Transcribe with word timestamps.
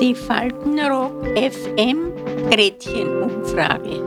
Die 0.00 0.14
Faltenrock 0.14 1.26
FM 1.36 2.12
Gretchenumfrage. 2.50 4.00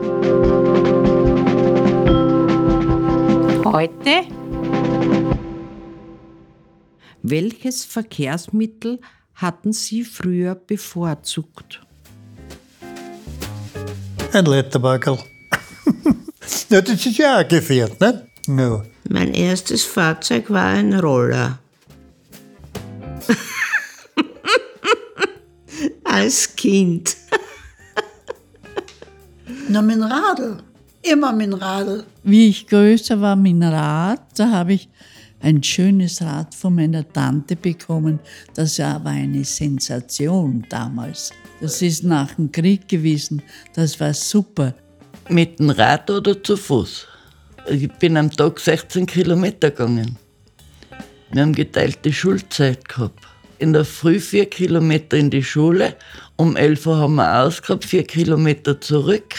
Heute 3.64 4.24
Welches 7.22 7.84
Verkehrsmittel 7.84 9.00
hatten 9.34 9.72
Sie 9.72 10.02
früher 10.02 10.56
bevorzugt? 10.56 11.82
Ein 14.32 14.46
Letterbagel. 14.46 15.18
ja, 16.68 16.80
das 16.80 17.06
ist 17.06 17.16
ja 17.16 17.40
auch 17.40 17.48
Gefährt, 17.48 18.00
ne? 18.00 18.26
Ja. 18.48 18.82
Mein 19.08 19.32
erstes 19.32 19.84
Fahrzeug 19.84 20.50
war 20.50 20.66
ein 20.66 20.94
Roller. 20.94 21.60
Als 26.04 26.54
Kind. 26.54 27.16
Na, 29.68 29.82
dem 29.82 30.02
Radl. 30.02 30.58
Immer 31.02 31.36
dem 31.36 31.54
Radl. 31.54 32.04
Wie 32.22 32.48
ich 32.48 32.66
größer 32.66 33.20
war 33.20 33.36
mit 33.36 33.52
dem 33.52 33.62
Rad, 33.62 34.22
da 34.36 34.50
habe 34.50 34.74
ich 34.74 34.88
ein 35.40 35.62
schönes 35.62 36.22
Rad 36.22 36.54
von 36.54 36.74
meiner 36.74 37.06
Tante 37.06 37.56
bekommen. 37.56 38.18
Das 38.54 38.78
war 38.78 39.04
eine 39.04 39.44
Sensation 39.44 40.64
damals. 40.70 41.32
Das 41.60 41.82
ist 41.82 42.04
nach 42.04 42.34
dem 42.34 42.50
Krieg 42.50 42.88
gewesen. 42.88 43.42
Das 43.74 43.98
war 44.00 44.14
super. 44.14 44.74
Mit 45.28 45.58
dem 45.58 45.70
Rad 45.70 46.10
oder 46.10 46.42
zu 46.42 46.56
Fuß? 46.56 47.06
Ich 47.68 47.90
bin 47.92 48.16
am 48.16 48.30
Tag 48.30 48.60
16 48.60 49.06
Kilometer 49.06 49.70
gegangen. 49.70 50.18
Wir 51.34 51.42
haben 51.42 51.52
geteilte 51.52 52.12
Schulzeit 52.12 52.88
gehabt. 52.88 53.18
In 53.58 53.72
der 53.72 53.84
Früh 53.84 54.20
vier 54.20 54.46
Kilometer 54.46 55.16
in 55.16 55.30
die 55.30 55.42
Schule, 55.42 55.96
um 56.36 56.54
11 56.54 56.86
Uhr 56.86 56.98
haben 56.98 57.16
wir 57.16 57.42
ausgehabt, 57.42 57.84
vier 57.84 58.04
Kilometer 58.04 58.80
zurück. 58.80 59.34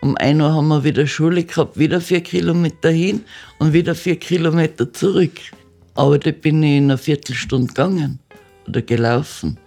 Um 0.00 0.16
1 0.16 0.40
Uhr 0.40 0.54
haben 0.54 0.68
wir 0.68 0.84
wieder 0.84 1.06
Schule 1.06 1.44
gehabt, 1.44 1.78
wieder 1.78 2.00
vier 2.00 2.22
Kilometer 2.22 2.88
hin 2.88 3.26
und 3.58 3.74
wieder 3.74 3.94
vier 3.94 4.16
Kilometer 4.16 4.90
zurück. 4.90 5.38
Aber 5.94 6.18
da 6.18 6.30
bin 6.30 6.62
ich 6.62 6.78
in 6.78 6.84
einer 6.84 6.96
Viertelstunde 6.96 7.66
gegangen 7.66 8.20
oder 8.66 8.80
gelaufen. 8.80 9.58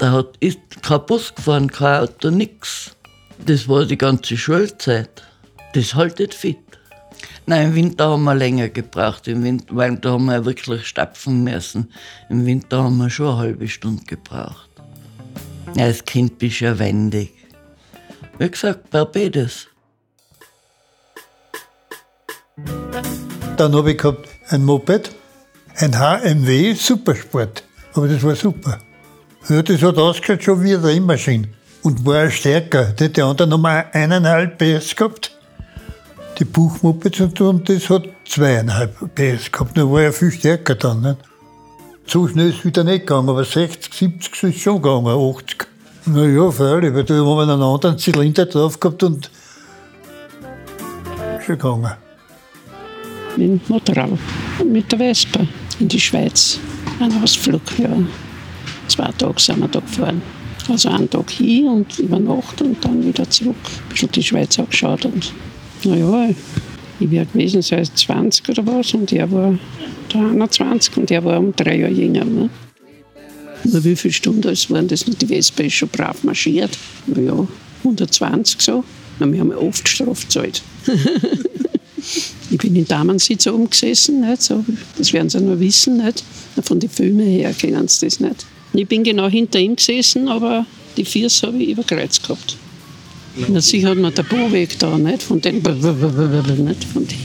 Da 0.00 0.10
hat, 0.10 0.36
ist 0.40 0.58
kein 0.82 1.06
Bus 1.06 1.32
gefahren, 1.32 1.70
kein 1.70 2.02
Auto, 2.02 2.30
nix. 2.30 2.96
Das 3.46 3.68
war 3.68 3.84
die 3.84 3.98
ganze 3.98 4.36
Schulzeit. 4.36 5.22
Das 5.74 5.94
haltet 5.94 6.34
fit. 6.34 6.58
Nein, 7.46 7.68
im 7.68 7.74
Winter 7.74 8.10
haben 8.10 8.24
wir 8.24 8.34
länger 8.34 8.68
gebraucht, 8.68 9.26
im 9.28 9.42
Winter, 9.42 9.74
weil 9.74 9.96
da 9.96 10.12
haben 10.12 10.26
wir 10.26 10.44
wirklich 10.44 10.86
stapfen 10.86 11.44
müssen. 11.44 11.92
Im 12.28 12.44
Winter 12.44 12.84
haben 12.84 12.98
wir 12.98 13.10
schon 13.10 13.28
eine 13.28 13.38
halbe 13.38 13.68
Stunde 13.68 14.04
gebraucht. 14.04 14.68
Als 15.76 16.04
Kind 16.04 16.38
bist 16.38 16.60
du 16.60 16.66
ja 16.66 16.78
wendig. 16.78 17.32
Wie 18.38 18.50
gesagt, 18.50 18.90
Barbados. 18.90 19.68
Dann 23.56 23.74
habe 23.74 23.92
ich 23.92 23.98
gehabt 23.98 24.28
ein 24.48 24.64
Moped, 24.64 25.10
ein 25.76 25.98
HMW 25.98 26.74
Supersport. 26.74 27.64
Aber 27.94 28.08
das 28.08 28.22
war 28.22 28.36
super. 28.36 28.78
Ja, 29.48 29.62
das 29.62 29.82
hat 29.82 29.96
ausgeschaut 29.96 30.42
schon 30.42 30.62
wie 30.62 30.74
eine 30.74 30.84
Rennmaschine. 30.84 31.48
Und 31.82 32.04
war 32.04 32.30
stärker. 32.30 32.92
Die, 32.92 33.12
die 33.12 33.22
anderen 33.22 33.52
haben 33.52 33.66
auch 33.66 33.92
eineinhalb 33.92 34.58
PS 34.58 34.94
gehabt. 34.94 35.37
Die 36.38 36.44
Buchmoped 36.44 37.40
und 37.40 37.68
das 37.68 37.90
hat 37.90 38.04
zweieinhalb 38.24 39.14
PS 39.14 39.50
gehabt. 39.50 39.76
Da 39.76 39.82
war 39.82 40.02
ja 40.02 40.12
viel 40.12 40.30
stärker 40.30 40.76
dann. 40.76 41.00
Nicht? 41.02 41.18
So 42.06 42.28
schnell 42.28 42.50
ist 42.50 42.60
es 42.60 42.64
wieder 42.64 42.84
nicht 42.84 43.00
gegangen, 43.00 43.28
aber 43.28 43.44
60, 43.44 43.92
70 43.92 44.42
ist 44.44 44.60
schon 44.60 44.80
gegangen, 44.80 45.08
80. 45.08 45.66
Na 46.06 46.24
ja, 46.24 46.50
freilich, 46.50 46.94
weil 46.94 47.04
da 47.04 47.14
haben 47.14 47.26
wir 47.26 47.42
einen 47.42 47.62
anderen 47.62 47.98
Zylinder 47.98 48.46
drauf 48.46 48.78
gehabt 48.78 49.02
und 49.02 49.30
schon 51.44 51.58
gegangen. 51.58 51.92
Mit 53.36 53.48
dem 53.48 53.60
Motorrad, 53.68 54.10
mit 54.64 54.90
der 54.92 54.98
Vespa 54.98 55.40
in 55.80 55.88
die 55.88 56.00
Schweiz. 56.00 56.58
Ein 57.00 57.22
Ausflug, 57.22 57.62
ja. 57.78 57.90
Zwei 58.86 59.10
Tage 59.18 59.40
sind 59.40 59.60
wir 59.60 59.68
da 59.68 59.80
gefahren. 59.80 60.22
Also 60.68 60.88
einen 60.88 61.10
Tag 61.10 61.30
hin 61.30 61.66
und 61.66 61.98
über 61.98 62.18
Nacht 62.18 62.62
und 62.62 62.82
dann 62.84 63.04
wieder 63.04 63.28
zurück. 63.28 63.56
Ein 63.64 63.88
bisschen 63.90 64.12
die 64.12 64.22
Schweiz 64.22 64.58
angeschaut 64.58 65.04
und 65.04 65.32
naja, 65.84 66.30
ich 67.00 67.10
wäre 67.10 67.26
gewesen, 67.26 67.62
sei 67.62 67.80
es 67.80 67.94
20 67.94 68.48
oder 68.48 68.66
was 68.66 68.94
und 68.94 69.12
er 69.12 69.30
war 69.30 69.58
21 70.12 70.96
und 70.96 71.10
er 71.10 71.24
war 71.24 71.38
um 71.38 71.54
drei 71.54 71.76
Jahre 71.78 71.92
jünger. 71.92 72.24
Ne? 72.24 72.50
Nur 73.64 73.84
wie 73.84 73.96
viele 73.96 74.14
Stunden 74.14 74.48
es 74.48 74.70
waren 74.70 74.88
das 74.88 75.06
nicht? 75.06 75.22
Die 75.22 75.26
Vespa 75.26 75.62
ist 75.62 75.74
schon 75.74 75.88
brav 75.88 76.24
marschiert. 76.24 76.76
Naja, 77.06 77.46
120 77.84 78.60
so. 78.60 78.84
Na, 79.18 79.30
wir 79.30 79.40
haben 79.40 79.50
ja 79.50 79.56
oft 79.56 79.88
Strafe 79.88 80.26
ich 82.50 82.58
bin 82.58 82.76
in 82.76 82.86
Damensitz 82.86 83.46
oben 83.46 83.68
gesessen, 83.68 84.20
nicht? 84.20 84.42
So, 84.42 84.64
das 84.96 85.12
werden 85.12 85.28
Sie 85.28 85.40
nur 85.40 85.58
wissen. 85.60 85.98
Nicht? 85.98 86.24
Von 86.62 86.80
den 86.80 86.88
Filmen 86.88 87.26
her 87.26 87.52
kennen 87.52 87.88
Sie 87.88 88.06
das 88.06 88.20
nicht. 88.20 88.46
Ich 88.72 88.86
bin 88.86 89.02
genau 89.02 89.28
hinter 89.28 89.58
ihm 89.58 89.76
gesessen, 89.76 90.28
aber 90.28 90.64
die 90.96 91.04
Füße 91.04 91.46
habe 91.46 91.58
ich 91.58 91.70
überkreuzt 91.70 92.22
gehabt. 92.22 92.56
Na, 93.46 93.60
sicher 93.60 93.90
hat 93.90 93.98
man 93.98 94.14
der 94.14 94.24
Bohrweg 94.24 94.78
da, 94.78 94.98
nicht? 94.98 95.22
Von 95.22 95.40
den, 95.40 95.56
nicht? 95.56 96.84
Von 96.84 97.06
den. 97.06 97.18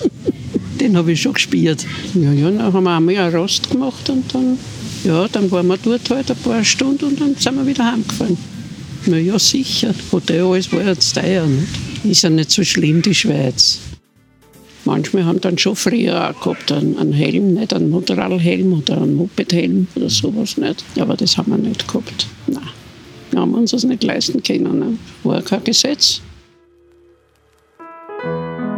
den 0.80 0.96
habe 0.96 1.12
ich 1.12 1.22
schon 1.22 1.34
gespielt. 1.34 1.86
Ja, 2.14 2.32
ja, 2.32 2.50
dann 2.50 2.62
haben 2.62 2.84
wir 2.84 2.96
einmal 2.96 3.16
einen 3.16 3.34
Rost 3.36 3.70
gemacht 3.70 4.10
und 4.10 4.34
dann, 4.34 4.58
ja, 5.04 5.28
dann 5.28 5.50
waren 5.50 5.66
wir 5.68 5.78
dort 5.78 6.10
halt 6.10 6.30
ein 6.30 6.36
paar 6.38 6.64
Stunden 6.64 7.04
und 7.04 7.20
dann 7.20 7.36
sind 7.36 7.54
wir 7.54 7.66
wieder 7.66 7.90
heimgefahren. 7.90 8.36
Na 9.06 9.18
ja, 9.18 9.38
sicher. 9.38 9.94
Hotel, 10.10 10.42
alles 10.42 10.72
war 10.72 10.84
jetzt 10.84 11.14
teuer, 11.14 11.46
nicht? 11.46 11.68
Ist 12.04 12.22
ja 12.22 12.30
nicht 12.30 12.50
so 12.50 12.64
schlimm, 12.64 13.02
die 13.02 13.14
Schweiz. 13.14 13.78
Manchmal 14.84 15.24
haben 15.24 15.40
dann 15.40 15.58
schon 15.58 15.76
früher 15.76 16.30
auch 16.30 16.40
gehabt 16.40 16.72
einen, 16.72 16.98
einen 16.98 17.12
Helm, 17.12 17.54
nicht 17.54 17.72
einen 17.72 17.90
Motorradhelm 17.90 18.72
oder 18.72 19.00
einen 19.00 19.14
Mopedhelm 19.14 19.86
oder 19.94 20.10
sowas 20.10 20.56
nicht. 20.56 20.84
Aber 20.98 21.16
das 21.16 21.36
haben 21.36 21.52
wir 21.52 21.58
nicht 21.58 21.86
gehabt. 21.86 22.26
Nein. 22.48 22.81
Wir 23.32 23.40
haben 23.40 23.54
uns 23.54 23.70
das 23.70 23.84
nicht 23.84 24.04
leisten 24.04 24.42
können. 24.42 24.78
Ne? 24.78 24.98
War 25.24 25.42
kein 25.42 25.64
Gesetz. 25.64 26.20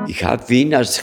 Ich 0.06 0.22
habe 0.22 0.48
Wien 0.48 0.74
als 0.74 1.02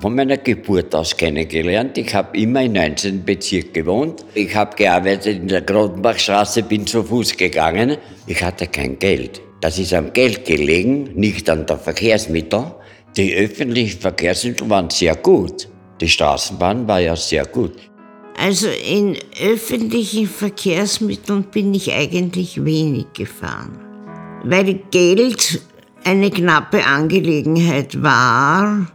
von 0.00 0.14
meiner 0.14 0.36
Geburt 0.36 0.94
aus 0.94 1.16
kennengelernt. 1.16 1.96
Ich 1.96 2.14
habe 2.14 2.36
immer 2.38 2.62
im 2.62 2.72
19. 2.72 3.24
Bezirk 3.24 3.72
gewohnt. 3.74 4.24
Ich 4.34 4.54
habe 4.54 4.76
gearbeitet 4.76 5.38
in 5.38 5.48
der 5.48 5.62
Grotenbachstraße, 5.62 6.62
bin 6.62 6.86
zu 6.86 7.02
Fuß 7.02 7.36
gegangen. 7.36 7.96
Ich 8.26 8.42
hatte 8.42 8.66
kein 8.66 8.98
Geld. 8.98 9.40
Das 9.60 9.78
ist 9.78 9.92
am 9.92 10.12
Geld 10.12 10.44
gelegen, 10.44 11.10
nicht 11.14 11.48
an 11.50 11.66
der 11.66 11.78
Verkehrsmittel. 11.78 12.72
Die 13.16 13.34
öffentlichen 13.34 14.00
Verkehrsmittel 14.00 14.68
waren 14.70 14.90
sehr 14.90 15.16
gut. 15.16 15.68
Die 16.00 16.08
Straßenbahn 16.08 16.88
war 16.88 17.00
ja 17.00 17.16
sehr 17.16 17.44
gut. 17.44 17.72
Also 18.36 18.68
in 18.68 19.16
öffentlichen 19.42 20.26
Verkehrsmitteln 20.26 21.44
bin 21.44 21.74
ich 21.74 21.92
eigentlich 21.92 22.64
wenig 22.64 23.06
gefahren, 23.12 23.78
weil 24.44 24.80
Geld 24.90 25.60
eine 26.04 26.30
knappe 26.30 26.84
Angelegenheit 26.84 28.02
war 28.02 28.86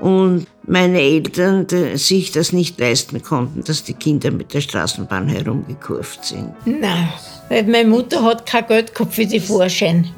und 0.00 0.46
meine 0.66 1.00
Eltern 1.00 1.66
sich 1.96 2.32
das 2.32 2.52
nicht 2.52 2.78
leisten 2.78 3.22
konnten, 3.22 3.64
dass 3.64 3.84
die 3.84 3.94
Kinder 3.94 4.30
mit 4.30 4.54
der 4.54 4.60
Straßenbahn 4.60 5.28
herumgekurvt 5.28 6.24
sind. 6.24 6.54
Nein, 6.64 7.08
weil 7.48 7.64
meine 7.64 7.88
Mutter 7.88 8.22
hat 8.22 8.46
kein 8.46 8.66
Geld 8.66 8.94
gehabt 8.94 9.14
für 9.14 9.26
die 9.26 9.40
Vorschein. 9.40 10.08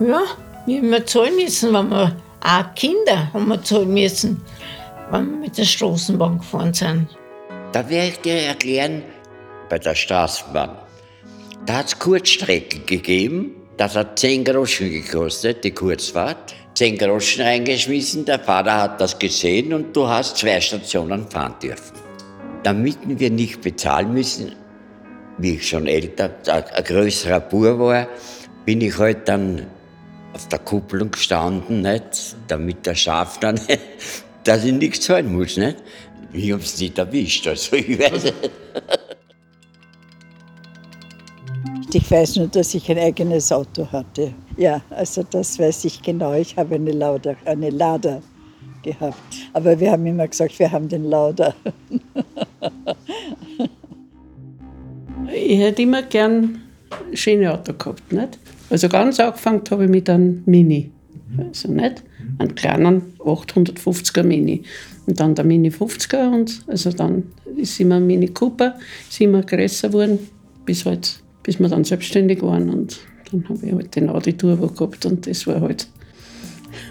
Ja, 0.00 0.22
wir 0.66 0.78
haben 0.78 0.90
wir 0.90 1.06
zahlen 1.06 1.36
müssen, 1.36 1.72
wenn 1.72 1.88
wir 1.88 2.16
auch 2.40 2.74
Kinder 2.74 3.32
haben 3.32 3.48
wir 3.48 3.62
zahlen 3.62 3.92
müssen, 3.92 4.40
wenn 5.10 5.30
wir 5.30 5.36
mit 5.38 5.58
der 5.58 5.64
Straßenbahn 5.64 6.38
gefahren 6.38 6.74
sind. 6.74 7.08
Da 7.72 7.88
werde 7.88 8.08
ich 8.08 8.20
dir 8.20 8.34
erklären, 8.34 9.02
bei 9.70 9.78
der 9.78 9.94
Straßenbahn. 9.94 10.76
Da 11.64 11.78
hat 11.78 11.86
es 11.86 11.98
Kurzstrecken 11.98 12.84
gegeben, 12.84 13.54
das 13.78 13.96
hat 13.96 14.18
10 14.18 14.44
Groschen 14.44 14.90
gekostet, 14.90 15.64
die 15.64 15.70
Kurzfahrt. 15.70 16.54
10 16.74 16.98
Groschen 16.98 17.42
reingeschmissen, 17.42 18.26
der 18.26 18.38
Vater 18.38 18.82
hat 18.82 19.00
das 19.00 19.18
gesehen 19.18 19.72
und 19.72 19.96
du 19.96 20.06
hast 20.06 20.36
zwei 20.36 20.60
Stationen 20.60 21.26
fahren 21.30 21.54
dürfen. 21.62 21.96
Damit 22.62 22.98
wir 23.06 23.30
nicht 23.30 23.62
bezahlen 23.62 24.12
müssen, 24.12 24.54
wie 25.38 25.54
ich 25.54 25.66
schon 25.66 25.86
älter, 25.86 26.30
ein 26.46 26.84
größerer 26.84 27.40
Bur 27.40 27.78
war, 27.78 28.06
bin 28.66 28.82
ich 28.82 28.98
halt 28.98 29.28
dann 29.28 29.66
auf 30.34 30.46
der 30.48 30.58
Kupplung 30.58 31.10
gestanden, 31.10 31.80
nicht? 31.80 32.36
damit 32.48 32.84
der 32.84 32.94
Schaffner, 32.94 33.54
dass 34.44 34.64
ich 34.64 34.72
nichts 34.72 35.00
zahlen 35.06 35.32
muss. 35.32 35.56
Nicht? 35.56 35.76
Ich 36.32 36.52
hab's 36.52 36.80
nicht 36.80 36.98
erwischt, 36.98 37.46
also 37.46 37.76
ich 37.76 37.98
weiß 37.98 38.24
nicht. 38.24 38.50
Ich 41.94 42.10
weiß 42.10 42.36
nur, 42.36 42.46
dass 42.48 42.72
ich 42.74 42.90
ein 42.90 42.98
eigenes 42.98 43.52
Auto 43.52 43.86
hatte. 43.92 44.32
Ja, 44.56 44.80
also 44.90 45.22
das 45.30 45.58
weiß 45.58 45.84
ich 45.84 46.00
genau. 46.00 46.32
Ich 46.32 46.56
habe 46.56 46.76
eine 46.76 46.92
Lauda, 46.92 47.34
eine 47.44 47.68
Lada 47.68 48.22
gehabt. 48.82 49.16
Aber 49.52 49.78
wir 49.78 49.92
haben 49.92 50.06
immer 50.06 50.26
gesagt, 50.26 50.58
wir 50.58 50.72
haben 50.72 50.88
den 50.88 51.04
Lauda. 51.04 51.54
ich 55.34 55.58
hätte 55.58 55.82
immer 55.82 56.02
gern 56.02 56.62
schöne 57.12 57.52
Auto 57.52 57.74
gehabt. 57.74 58.10
Nicht? 58.10 58.38
Also 58.70 58.88
ganz 58.88 59.20
angefangen 59.20 59.62
habe 59.70 59.84
ich 59.84 59.90
mit 59.90 60.08
einem 60.08 60.42
Mini. 60.46 60.90
Also 61.38 61.70
nicht? 61.70 62.02
Einen 62.38 62.54
kleinen 62.54 63.14
850er 63.18 64.22
Mini. 64.22 64.62
Und 65.06 65.18
dann 65.18 65.34
der 65.34 65.44
Mini 65.44 65.68
50er 65.68 66.32
und 66.32 66.62
also 66.66 66.90
dann 66.90 67.24
ist 67.56 67.80
immer 67.80 67.96
ein 67.96 68.06
Mini 68.06 68.28
Cooper, 68.28 68.74
ist 69.08 69.20
immer 69.20 69.42
größer 69.42 69.88
geworden, 69.88 70.18
bis, 70.64 70.86
halt, 70.86 71.20
bis 71.42 71.58
wir 71.58 71.68
dann 71.68 71.84
selbstständig 71.84 72.42
waren. 72.42 72.70
Und 72.70 72.98
dann 73.30 73.48
habe 73.48 73.66
ich 73.66 73.72
halt 73.72 73.96
den 73.96 74.08
Audi 74.08 74.36
Turbo 74.36 74.68
gehabt 74.68 75.04
und 75.06 75.26
das 75.26 75.46
war 75.46 75.60
halt 75.60 75.88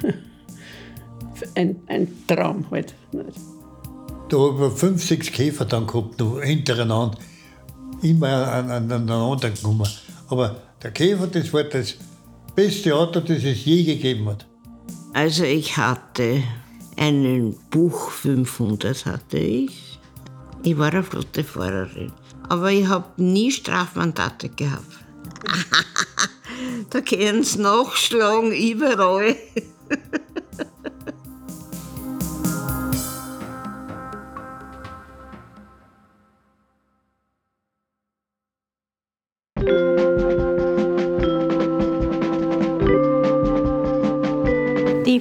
ein, 1.55 1.77
ein 1.87 2.07
Traum 2.27 2.65
halt. 2.69 2.93
Da 4.29 4.37
habe 4.37 4.67
ich 4.67 4.79
fünf, 4.79 5.03
sechs 5.03 5.31
Käfer 5.31 5.65
dann 5.65 5.87
gehabt, 5.87 6.21
hintereinander. 6.43 7.17
Immer 8.01 8.51
aneinander 8.51 9.49
gekommen. 9.49 9.87
Aber 10.27 10.55
der 10.81 10.91
Käfer, 10.91 11.27
das 11.27 11.53
war 11.53 11.63
das 11.63 11.95
beste 12.55 12.95
Auto, 12.95 13.19
das 13.19 13.43
es 13.43 13.65
je 13.65 13.83
gegeben 13.83 14.27
hat. 14.29 14.47
Also 15.13 15.43
ich 15.43 15.75
hatte 15.75 16.43
einen 16.95 17.57
Buch 17.69 18.11
500 18.11 19.05
hatte 19.05 19.37
ich. 19.37 19.99
Ich 20.63 20.77
war 20.77 20.91
eine 20.91 21.03
Flottefahrerin. 21.03 22.13
Aber 22.47 22.71
ich 22.71 22.87
habe 22.87 23.21
nie 23.21 23.51
Strafmandate 23.51 24.49
gehabt. 24.49 24.85
da 26.89 27.01
können 27.01 27.43
sie 27.43 27.59
nachschlagen, 27.59 28.51
überall. 28.51 29.35